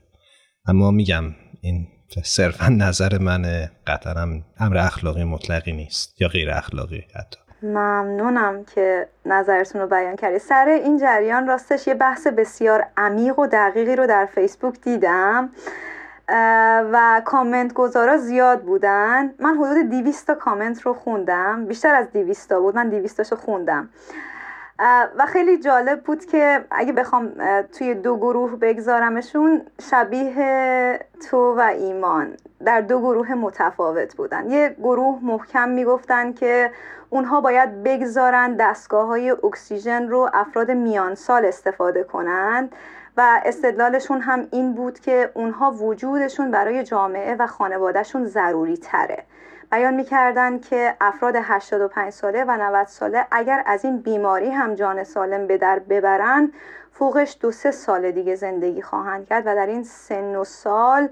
اما 0.68 0.92
میگم 0.92 1.24
این 1.62 1.88
صرفا 2.24 2.68
نظر 2.68 3.18
من 3.18 3.70
قطعا 3.88 4.42
امر 4.60 4.78
اخلاقی 4.78 5.24
مطلقی 5.24 5.72
نیست 5.72 6.22
یا 6.22 6.28
غیر 6.28 6.52
اخلاقی 6.52 7.04
حتی. 7.16 7.40
ممنونم 7.62 8.66
که 8.76 9.08
نظرتون 9.26 9.82
رو 9.82 9.88
بیان 9.88 10.16
کردی. 10.16 10.40
سر 10.40 10.80
این 10.84 11.00
جریان 11.00 11.48
راستش 11.48 11.88
یه 11.88 11.94
بحث 11.94 12.28
بسیار 12.28 12.86
عمیق 12.98 13.40
و 13.40 13.48
دقیقی 13.48 13.96
رو 13.96 14.08
در 14.08 14.30
فیسبوک 14.36 14.82
دیدم 14.82 15.50
و 16.94 17.22
کامنت 17.26 17.74
گذارا 17.74 18.18
زیاد 18.18 18.62
بودن. 18.62 19.34
من 19.40 19.58
حدود 19.58 19.90
200 19.90 20.28
تا 20.28 20.36
کامنت 20.36 20.82
رو 20.82 20.94
خوندم. 20.94 21.66
بیشتر 21.68 21.96
از 21.96 22.12
200 22.14 22.50
تا 22.50 22.60
بود. 22.60 22.76
من 22.76 22.90
200 22.90 23.20
رو 23.32 23.38
خوندم. 23.38 23.90
و 24.80 25.26
خیلی 25.28 25.58
جالب 25.58 26.04
بود 26.04 26.26
که 26.26 26.66
اگه 26.72 26.94
بخوام 26.94 27.32
توی 27.78 27.94
دو 27.94 28.18
گروه 28.18 28.56
بگذارمشون 28.56 29.62
شبیه 29.82 31.00
تو 31.30 31.56
و 31.58 31.60
ایمان 31.60 32.38
در 32.66 32.82
دو 32.82 33.00
گروه 33.00 33.34
متفاوت 33.34 34.16
بودن. 34.16 34.50
یه 34.50 34.76
گروه 34.80 35.20
محکم 35.22 35.70
می‌گفتن 35.70 36.34
که 36.34 36.72
اونها 37.10 37.42
باید 37.42 37.84
بگذارن 37.84 38.56
دستگاه 38.56 39.08
های 39.08 39.30
اکسیژن 39.30 40.08
رو 40.08 40.30
افراد 40.34 40.72
میان 40.72 41.16
سال 41.16 41.46
استفاده 41.46 42.04
کنند 42.04 42.76
و 43.18 43.42
استدلالشون 43.46 44.22
هم 44.22 44.48
این 44.52 44.74
بود 44.74 45.00
که 45.00 45.32
اونها 45.34 45.72
وجودشون 45.72 46.52
برای 46.52 46.84
جامعه 46.84 47.36
و 47.36 47.48
خانوادهشون 47.48 48.26
ضروری 48.26 48.78
تره 48.78 49.24
بیان 49.72 49.94
می‌کردن 49.94 50.60
که 50.60 50.96
افراد 51.02 51.36
85 51.42 52.10
ساله 52.10 52.44
و 52.44 52.52
90 52.52 52.88
ساله 52.88 53.28
اگر 53.32 53.64
از 53.66 53.86
این 53.86 53.98
بیماری 53.98 54.50
هم 54.50 54.76
جان 54.76 55.04
سالم 55.04 55.48
به 55.48 55.58
در 55.58 55.80
ببرن 55.80 56.52
فوقش 56.92 57.38
دو 57.42 57.52
سه 57.52 57.72
سال 57.72 58.12
دیگه 58.12 58.36
زندگی 58.36 58.82
خواهند 58.82 59.28
کرد 59.28 59.44
و 59.48 59.56
در 59.56 59.66
این 59.66 59.84
سن 59.84 60.36
و 60.36 60.44
سال 60.44 61.10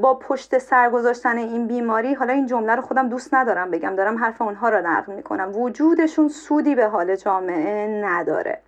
با 0.00 0.14
پشت 0.14 0.58
سر 0.58 0.90
گذاشتن 0.90 1.38
این 1.38 1.66
بیماری 1.66 2.14
حالا 2.14 2.32
این 2.32 2.46
جمله 2.46 2.74
رو 2.74 2.82
خودم 2.82 3.08
دوست 3.08 3.34
ندارم 3.34 3.70
بگم 3.70 3.96
دارم 3.96 4.18
حرف 4.18 4.42
اونها 4.42 4.68
رو 4.68 4.86
نقل 4.86 5.12
می‌کنم. 5.12 5.56
وجودشون 5.56 6.28
سودی 6.28 6.74
به 6.74 6.86
حال 6.86 7.16
جامعه 7.16 8.02
نداره. 8.04 8.58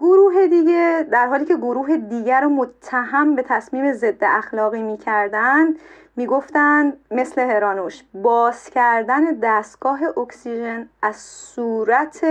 گروه 0.00 0.46
دیگه 0.46 1.06
در 1.10 1.26
حالی 1.26 1.44
که 1.44 1.56
گروه 1.56 1.96
دیگر 1.96 2.40
رو 2.40 2.48
متهم 2.48 3.34
به 3.34 3.42
تصمیم 3.42 3.92
ضد 3.92 4.24
اخلاقی 4.24 4.82
می‌کردند 4.82 5.78
می‌گفتند 6.16 6.96
مثل 7.10 7.40
هرانوش 7.40 8.04
باز 8.14 8.70
کردن 8.70 9.24
دستگاه 9.42 10.00
اکسیژن 10.18 10.88
از 11.02 11.16
صورت 11.16 12.24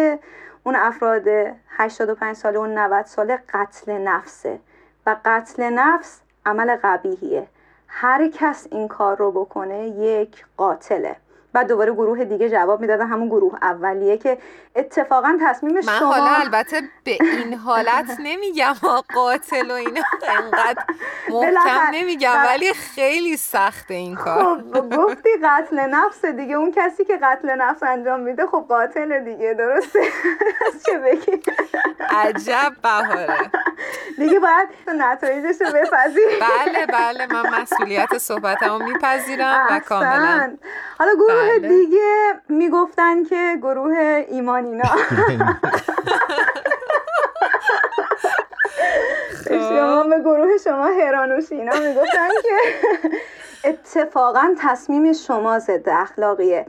اون 0.63 0.75
افراد 0.75 1.27
85 1.69 2.35
ساله 2.35 2.59
و 2.59 2.65
90 2.65 3.05
ساله 3.05 3.39
قتل 3.53 3.91
نفسه 3.91 4.59
و 5.05 5.15
قتل 5.25 5.69
نفس 5.69 6.21
عمل 6.45 6.77
قبیهیه 6.83 7.47
هر 7.87 8.27
کس 8.27 8.67
این 8.71 8.87
کار 8.87 9.17
رو 9.17 9.31
بکنه 9.31 9.87
یک 9.87 10.45
قاتله. 10.57 11.15
بعد 11.53 11.67
دوباره 11.67 11.91
گروه 11.93 12.23
دیگه 12.23 12.49
جواب 12.49 12.81
می‌دادن 12.81 13.07
همون 13.07 13.27
گروه 13.27 13.53
اولیه 13.61 14.17
که 14.17 14.37
اتفاقا 14.75 15.37
تصمیم 15.41 15.73
من 15.73 15.81
شما 15.81 16.13
حالا 16.13 16.35
البته 16.35 16.81
به 17.03 17.17
این 17.21 17.53
حالت 17.53 18.17
نمیگم 18.27 18.73
قاتل 19.13 19.71
و 19.71 19.73
اینا 19.73 20.01
انقدر 20.27 20.83
محکم 21.29 21.89
نمیگم 21.93 22.43
ولی 22.47 22.73
خیلی 22.73 23.37
سخته 23.37 23.93
این 23.93 24.15
کار. 24.15 24.63
خب 24.73 24.95
گفتی 24.97 25.29
قتل 25.43 25.79
نفس 25.79 26.25
دیگه 26.25 26.53
اون 26.55 26.71
کسی 26.71 27.05
که 27.05 27.19
قتل 27.23 27.55
نفس 27.55 27.83
انجام 27.83 28.19
میده 28.19 28.45
خب 28.45 28.65
قاتل 28.69 29.19
دیگه 29.23 29.53
درسته؟ 29.53 29.99
چه 30.85 30.99
بگی؟ 30.99 31.41
عجب 32.09 32.73
بهاره. 32.83 33.51
دیگه 34.19 34.39
باید 34.39 34.69
نتایجش 34.87 35.61
رو 35.61 35.67
بپذیری 35.67 36.39
بله 36.41 36.85
بله 36.85 37.27
من 37.33 37.61
مسئولیت 37.61 38.17
صحبتمو 38.17 38.79
میپذیرم 38.79 39.67
و 39.71 39.79
کاملا. 39.79 40.57
حالا 40.99 41.11
گروه 41.15 41.59
بله. 41.59 41.67
دیگه 41.67 42.41
می‌گفتن 42.49 43.23
که 43.23 43.57
گروه 43.61 44.25
ایمانینا 44.29 44.95
شما 49.49 50.03
به 50.03 50.19
گروه 50.19 50.57
شما 50.63 50.85
هرانوش 50.85 51.51
اینا 51.51 51.79
می‌گفتن 51.79 52.29
که 52.43 52.57
اتفاقا 53.63 54.55
تصمیم 54.59 55.13
شما 55.13 55.59
ضد 55.59 55.89
اخلاقیه. 55.89 56.65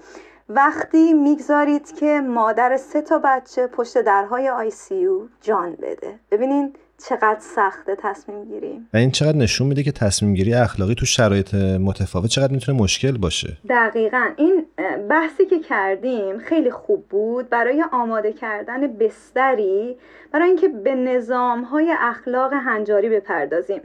وقتی 0.49 1.13
می‌گذارید 1.13 1.97
که 1.97 2.21
مادر 2.21 2.77
سه 2.77 3.03
تا 3.03 3.19
بچه 3.25 3.67
پشت 3.67 3.99
درهای 3.99 4.49
آی 4.49 4.71
سی 4.71 5.09
جان 5.43 5.73
بده. 5.73 6.19
ببینین 6.31 6.75
چقدر 7.09 7.41
سخته 7.41 7.97
تصمیم 8.03 8.45
گیری. 8.45 8.81
و 8.95 8.97
این 8.97 9.11
چقدر 9.11 9.37
نشون 9.37 9.67
میده 9.67 9.83
که 9.83 9.93
تصمیم 9.93 10.35
گیری 10.35 10.55
اخلاقی 10.55 10.95
تو 10.95 11.07
شرایط 11.07 11.55
متفاوت 11.55 12.31
چقدر 12.31 12.53
می‌تونه 12.53 12.79
مشکل 12.79 13.19
باشه. 13.19 13.57
دقیقا. 13.69 14.29
این 14.37 14.67
بحثی 15.09 15.47
که 15.47 15.59
کردیم 15.59 16.39
خیلی 16.39 16.71
خوب 16.71 17.07
بود 17.09 17.49
برای 17.49 17.85
آماده 17.93 18.33
کردن 18.33 18.87
بستری 18.87 19.97
برای 20.33 20.49
اینکه 20.49 20.69
به 20.69 20.95
نظام 20.95 21.63
های 21.63 21.95
اخلاق 21.99 22.53
هنجاری 22.53 23.09
بپردازیم. 23.09 23.81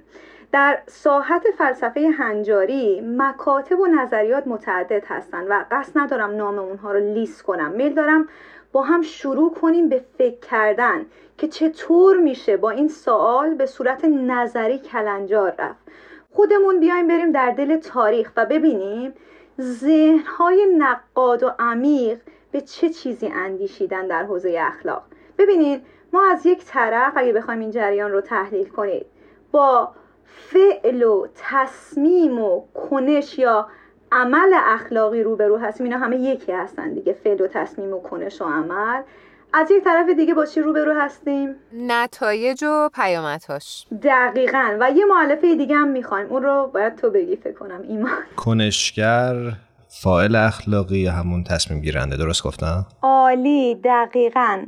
در 0.52 0.80
ساحت 0.88 1.44
فلسفه 1.58 2.10
هنجاری 2.18 3.02
مکاتب 3.02 3.80
و 3.80 3.86
نظریات 3.86 4.48
متعدد 4.48 5.04
هستند 5.08 5.48
و 5.50 5.66
قصد 5.72 5.92
ندارم 5.96 6.36
نام 6.36 6.60
اونها 6.60 6.92
رو 6.92 7.14
لیست 7.14 7.42
کنم. 7.42 7.72
میل 7.72 7.94
دارم 7.94 8.28
با 8.72 8.82
هم 8.82 9.02
شروع 9.02 9.54
کنیم 9.54 9.90
به 9.90 10.02
فکر 10.18 10.40
کردن. 10.52 11.06
که 11.38 11.48
چطور 11.48 12.18
میشه 12.18 12.58
با 12.58 12.70
این 12.70 12.88
سوال 12.88 13.54
به 13.54 13.66
صورت 13.66 14.06
نظری 14.06 14.80
کلنجار 14.80 15.56
رفت. 15.60 15.86
خودمون 16.32 16.80
بیایم 16.80 17.08
بریم 17.08 17.32
در 17.32 17.52
دل 17.52 17.78
تاریخ 17.78 18.32
و 18.38 18.46
ببینیم 18.46 19.14
ذهنهای 19.62 20.66
نقاد 20.78 21.44
و 21.44 21.52
عمیق 21.60 22.20
به 22.52 22.62
چه 22.62 22.90
چیزی 22.90 23.28
اندیشیدن 23.28 24.08
در 24.08 24.24
حوزه 24.24 24.58
اخلاق. 24.62 25.04
ببینید 25.38 25.82
ما 26.14 26.26
از 26.32 26.46
یک 26.46 26.66
طرف 26.66 27.14
اگه 27.16 27.34
بخوایم 27.34 27.60
این 27.60 27.72
جریان 27.72 28.12
رو 28.12 28.22
تحلیل 28.22 28.70
کنید 28.70 29.06
با 29.52 29.92
فعل 30.26 31.04
و 31.04 31.28
تصمیم 31.36 32.40
و 32.40 32.62
کنش 32.74 33.40
یا 33.40 33.68
عمل 34.12 34.54
اخلاقی 34.54 35.24
روبرو 35.24 35.58
هستیم. 35.58 35.84
اینا 35.84 35.98
همه 35.98 36.18
یکی 36.18 36.52
هستن 36.52 36.94
دیگه 36.94 37.14
فعل 37.14 37.42
و 37.42 37.48
تصمیم 37.48 37.94
و 37.94 38.00
کنش 38.00 38.42
و 38.42 38.46
عمل. 38.46 39.02
از 39.58 39.72
یک 39.72 39.84
طرف 39.84 40.10
دیگه 40.10 40.34
با 40.34 40.46
چی 40.46 40.62
روبرو 40.62 40.94
هستیم؟ 40.94 41.56
نتایج 41.74 42.64
و 42.64 42.90
پیامدهاش. 42.94 43.88
دقیقا. 44.04 44.78
و 44.80 44.92
یه 44.92 45.06
معلفه 45.06 45.56
دیگه 45.56 45.76
هم 45.76 45.88
می‌خوایم. 45.88 46.28
اون 46.28 46.44
رو 46.44 46.72
باید 46.74 46.96
تو 46.96 47.10
بگی 47.10 47.36
فکر 47.36 47.54
کنم 47.54 47.82
ایمان. 47.90 48.12
کنشگر 48.36 49.36
فائل 49.88 50.36
اخلاقی 50.36 51.08
همون 51.08 51.44
تصمیم 51.44 51.82
گیرنده. 51.82 52.18
درست 52.18 52.44
گفتم؟ 52.44 52.86
عالی. 53.02 53.76
دقیقا. 53.76 54.64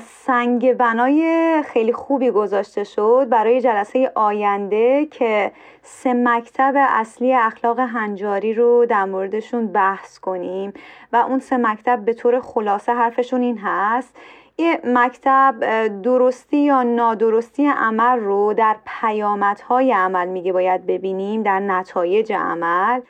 سنگ 0.00 0.72
بنای 0.72 1.62
خیلی 1.66 1.92
خوبی 1.92 2.30
گذاشته 2.30 2.84
شد 2.84 3.26
برای 3.30 3.60
جلسه 3.60 4.12
آینده 4.14 5.06
که 5.06 5.52
سه 5.82 6.14
مکتب 6.14 6.74
اصلی 6.76 7.34
اخلاق 7.34 7.80
هنجاری 7.80 8.54
رو 8.54 8.86
در 8.86 9.04
موردشون 9.04 9.66
بحث 9.66 10.18
کنیم 10.18 10.72
و 11.12 11.16
اون 11.16 11.38
سه 11.38 11.56
مکتب 11.56 12.04
به 12.04 12.14
طور 12.14 12.40
خلاصه 12.40 12.92
حرفشون 12.92 13.40
این 13.40 13.58
هست. 13.58 14.16
یه 14.58 14.80
مکتب 14.84 15.54
درستی 16.02 16.56
یا 16.56 16.82
نادرستی 16.82 17.66
عمل 17.66 18.18
رو 18.18 18.54
در 18.54 18.76
پیامدهای 19.00 19.92
عمل 19.92 20.28
میگه 20.28 20.52
باید 20.52 20.86
ببینیم 20.86 21.42
در 21.42 21.60
نتایج 21.60 22.32
عمل. 22.32 23.00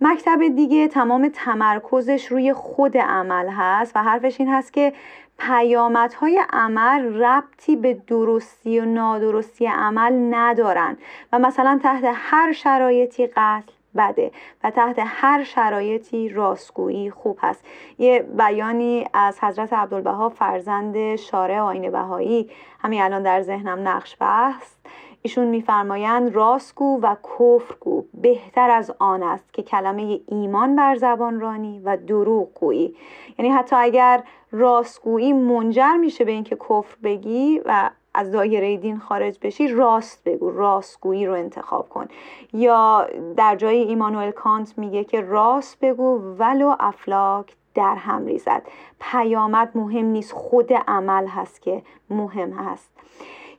مکتب 0.00 0.38
دیگه 0.56 0.88
تمام 0.88 1.30
تمرکزش 1.34 2.26
روی 2.26 2.52
خود 2.52 2.96
عمل 2.98 3.48
هست 3.48 3.96
و 3.96 4.02
حرفش 4.02 4.40
این 4.40 4.48
هست 4.48 4.72
که 4.72 4.92
پیامدهای 5.38 6.42
عمل 6.52 7.22
ربطی 7.22 7.76
به 7.76 7.94
درستی 7.94 8.80
و 8.80 8.84
نادرستی 8.84 9.66
عمل 9.66 10.34
ندارن 10.34 10.96
و 11.32 11.38
مثلا 11.38 11.80
تحت 11.82 12.04
هر 12.14 12.52
شرایطی 12.52 13.26
قتل 13.26 13.72
بده 13.96 14.30
و 14.64 14.70
تحت 14.70 14.96
هر 14.98 15.44
شرایطی 15.44 16.28
راستگویی 16.28 17.10
خوب 17.10 17.38
هست. 17.42 17.64
یه 17.98 18.22
بیانی 18.38 19.06
از 19.14 19.44
حضرت 19.44 19.72
عبدالبها 19.72 20.28
فرزند 20.28 21.16
شارع 21.16 21.60
آین 21.60 21.90
بهایی 21.90 22.50
همین 22.80 23.02
الان 23.02 23.22
در 23.22 23.42
ذهنم 23.42 23.88
نقش 23.88 24.16
بست. 24.20 24.86
ایشون 25.26 25.46
میفرمایند 25.46 26.34
راستگو 26.34 27.00
و 27.02 27.14
کفرگو 27.14 28.04
بهتر 28.14 28.70
از 28.70 28.94
آن 28.98 29.22
است 29.22 29.52
که 29.52 29.62
کلمه 29.62 30.20
ایمان 30.26 30.76
بر 30.76 30.96
زبان 30.96 31.40
رانی 31.40 31.80
و 31.84 31.96
دروغ 31.96 32.54
گویی 32.54 32.96
یعنی 33.38 33.50
حتی 33.50 33.76
اگر 33.76 34.22
راستگویی 34.54 35.32
منجر 35.32 35.96
میشه 35.96 36.24
به 36.24 36.32
اینکه 36.32 36.56
کفر 36.56 36.96
بگی 37.02 37.60
و 37.64 37.90
از 38.14 38.32
دایره 38.32 38.76
دین 38.76 38.98
خارج 38.98 39.38
بشی 39.42 39.68
راست 39.68 40.24
بگو 40.24 40.50
راستگویی 40.50 41.26
رو 41.26 41.32
انتخاب 41.32 41.88
کن. 41.88 42.08
یا 42.52 43.08
در 43.36 43.56
جای 43.56 43.76
ایمانوئل 43.76 44.30
کانت 44.30 44.78
میگه 44.78 45.04
که 45.04 45.20
راست 45.20 45.80
بگو 45.80 46.18
ولو 46.38 46.76
افلاک 46.80 47.56
در 47.74 47.94
هم 47.94 48.26
ریزد. 48.26 48.62
پیامد 49.00 49.70
مهم 49.74 50.06
نیست 50.06 50.32
خود 50.32 50.72
عمل 50.72 51.26
هست 51.26 51.62
که 51.62 51.82
مهم 52.10 52.52
هست. 52.52 52.90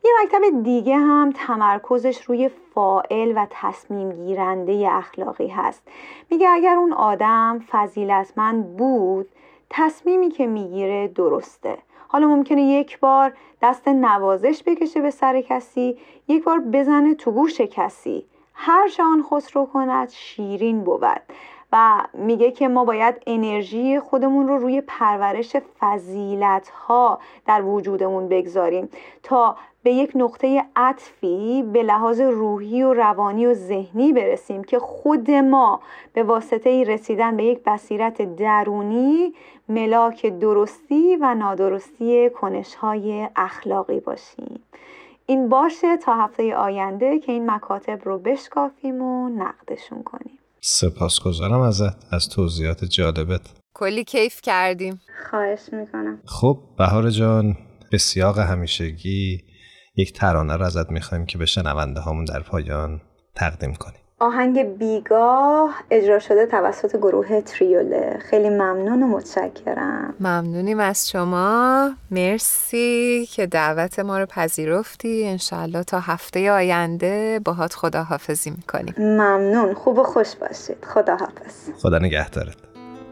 یه 0.06 0.12
مکتب 0.24 0.64
دیگه 0.64 0.98
هم 0.98 1.34
تمرکزش 1.36 2.22
روی 2.22 2.50
فائل 2.50 3.34
و 3.36 3.48
تصمیم 3.50 4.12
گیرنده 4.12 4.88
اخلاقی 4.92 5.48
هست. 5.48 5.88
میگه 6.32 6.50
اگر 6.50 6.76
اون 6.76 6.94
آدم 6.94 7.64
فضیلتمند 7.72 8.78
بود 8.78 9.30
تصمیمی 9.70 10.30
که 10.30 10.48
می‌گیره 10.48 11.08
درسته. 11.08 11.78
حالا 12.08 12.28
ممکنه 12.28 12.62
یک 12.62 13.00
بار 13.00 13.34
دست 13.62 13.88
نوازش 13.88 14.64
بکشه 14.66 15.02
به 15.02 15.12
سر 15.12 15.42
کسی 15.42 15.98
یک 16.28 16.44
بار 16.44 16.60
بزنه 16.60 17.16
تو 17.16 17.32
گوش 17.32 17.62
کسی. 17.62 18.26
هر 18.54 18.88
شان 18.88 19.24
خسرو 19.24 19.66
کند 19.66 20.10
شیرین 20.10 20.84
بود. 20.84 21.22
و 21.72 22.02
میگه 22.14 22.52
که 22.52 22.68
ما 22.68 22.86
باید 22.86 23.16
انرژی 23.28 24.00
خودمون 24.00 24.48
رو 24.48 24.58
روی 24.58 24.82
پرورش 24.82 25.56
فضیلت 25.80 26.70
ها 26.70 27.20
در 27.46 27.62
وجودمون 27.62 28.28
بگذاریم 28.28 28.90
تا 29.24 29.56
به 29.84 29.92
یک 29.92 30.12
نقطه 30.16 30.66
عطفی 30.76 31.64
به 31.74 31.84
لحاظ 31.84 32.22
روحی 32.22 32.84
و 32.84 32.94
روانی 32.94 33.46
و 33.46 33.54
ذهنی 33.54 34.14
برسیم 34.14 34.64
که 34.64 34.80
خود 34.80 35.32
ما 35.32 35.80
به 36.14 36.24
واسطه 36.24 36.84
رسیدن 36.84 37.38
به 37.38 37.44
یک 37.44 37.64
بصیرت 37.66 38.36
درونی 38.36 39.34
ملاک 39.70 40.26
درستی 40.26 41.16
و 41.16 41.34
نادرستی 41.34 42.30
کنش 42.30 42.76
های 42.76 43.30
اخلاقی 43.36 44.00
باشیم. 44.00 44.64
این 45.26 45.50
باشه 45.50 45.98
تا 45.98 46.16
هفته 46.16 46.56
آینده 46.56 47.20
که 47.20 47.32
این 47.32 47.52
مکاتب 47.52 48.00
رو 48.06 48.18
بشکافیم 48.18 49.02
و 49.02 49.30
نقدشون 49.30 50.04
کنیم. 50.04 50.40
سپاسگزارم 50.68 51.60
ازت 51.60 52.14
از 52.14 52.30
توضیحات 52.30 52.86
جالبت. 52.86 53.42
کلی 53.74 54.04
کیف 54.04 54.42
کردیم. 54.42 55.02
خواهش 55.30 55.60
می‌کنم. 55.72 56.22
خب 56.26 56.60
بهار 56.78 57.10
جان 57.10 57.58
به 57.92 57.98
سیاق 57.98 58.40
همیشگی 58.40 59.44
یک 59.96 60.14
ترانه 60.14 60.56
رو 60.56 60.66
ازت 60.66 60.92
می‌خوایم 60.92 61.26
که 61.26 61.38
به 61.38 61.46
شنونده 61.46 62.00
هامون 62.00 62.26
در 62.26 62.40
پایان 62.40 63.02
تقدیم 63.36 63.74
کنیم. 63.74 64.05
آهنگ 64.20 64.78
بیگاه 64.78 65.76
اجرا 65.92 66.20
شده 66.20 66.46
توسط 66.46 66.96
گروه 66.96 67.42
تریوله 67.42 68.20
خیلی 68.30 68.50
ممنون 68.50 69.04
و 69.04 69.08
متشکرم. 69.08 70.14
ممنونیم 70.20 70.80
از 70.80 71.10
شما. 71.10 71.90
مرسی 72.12 73.28
که 73.32 73.46
دعوت 73.46 74.00
ما 74.00 74.20
رو 74.20 74.26
پذیرفتی. 74.26 75.28
انشالله 75.28 75.84
تا 75.84 76.00
هفته 76.00 76.52
آینده 76.52 77.42
باهات 77.46 77.74
خداحافظی 77.74 78.50
می‌کنیم. 78.50 78.94
ممنون. 78.98 79.74
خوب 79.74 79.98
و 79.98 80.04
خوش 80.04 80.36
باشید. 80.36 80.86
خداحافظ. 80.86 81.70
خدا 81.82 82.00
نگهدارت. 82.00 82.56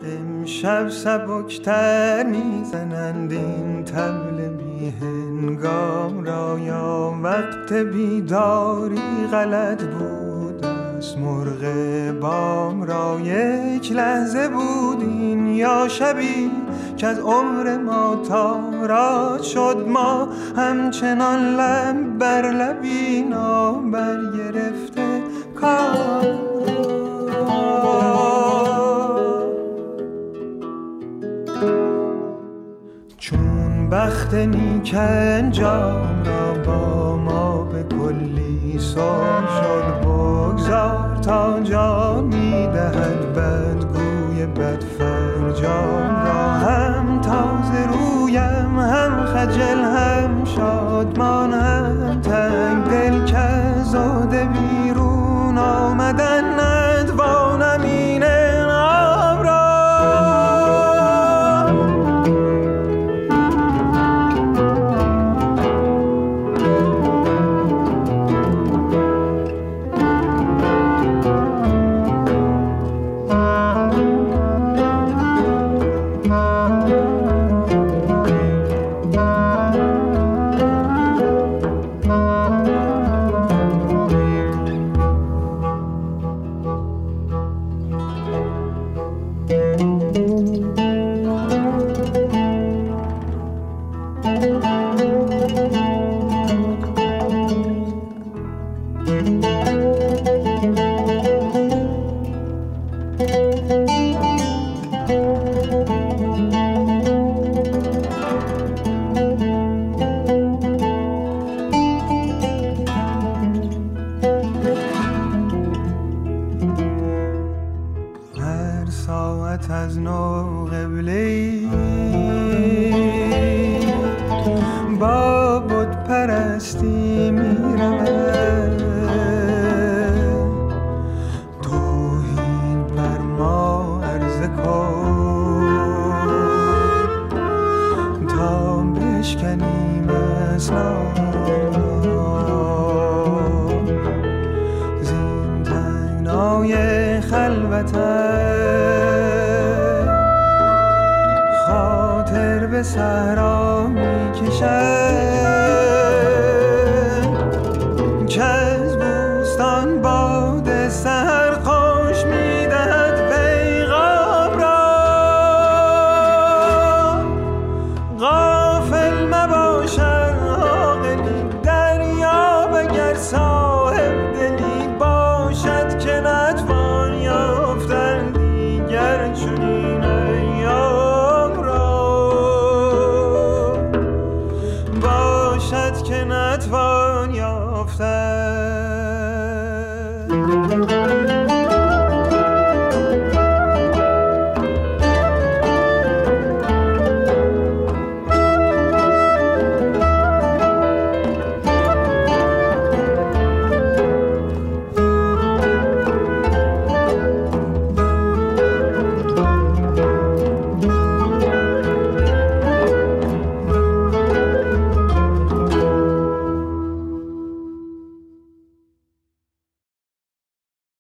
امشب 0.04 0.90
سبکتر 0.90 2.24
می‌زنند 2.24 3.32
این 3.32 3.86
تبل 3.86 4.48
بی 4.48 4.90
هنگام 5.02 6.24
را. 6.24 6.60
یا 6.60 7.14
وقت 7.24 7.74
بیداری 7.74 9.28
غلط 9.32 9.84
بود. 9.84 10.23
مرغ 11.18 11.64
بام 12.20 12.84
را 12.84 13.20
یک 13.20 13.92
لحظه 13.92 14.48
بودین 14.48 15.48
یا 15.48 15.88
شبی 15.88 16.52
که 16.98 17.08
از 17.08 17.20
عمر 17.20 17.78
ما 17.78 18.16
تارا 18.16 19.42
شد 19.42 19.86
ما 19.88 20.28
همچنان 20.58 21.56
لب 21.56 22.18
بر 22.18 22.52
لبی 22.52 23.24
بر 23.92 24.18
گرفته 24.38 25.22
کار. 25.62 26.44
بخت 33.94 34.34
نیک 34.34 34.96
انجام 34.98 36.24
را 36.26 36.54
با 36.54 37.18
ما 37.18 37.64
به 37.64 37.84
کلی 37.84 38.80
سر 38.80 39.48
شد 39.48 40.03
بگذار 40.64 41.18
تا 41.22 41.60
جان 41.62 42.24
می‌دهد 42.24 43.34
بدگوی 43.36 44.46
بد 44.46 44.84
فرجام 44.84 46.26
را. 46.26 46.44
هم 46.54 47.22
تازه 47.22 47.88
رویم 47.88 48.80
هم 48.80 49.26
خجل 49.26 49.84